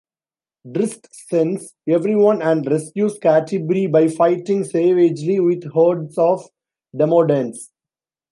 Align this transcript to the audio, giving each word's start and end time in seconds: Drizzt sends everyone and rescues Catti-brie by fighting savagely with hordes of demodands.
Drizzt 0.65 1.07
sends 1.11 1.75
everyone 1.87 2.41
and 2.41 2.65
rescues 2.65 3.19
Catti-brie 3.19 3.85
by 3.85 4.07
fighting 4.07 4.63
savagely 4.63 5.39
with 5.39 5.63
hordes 5.65 6.17
of 6.17 6.43
demodands. 6.95 7.69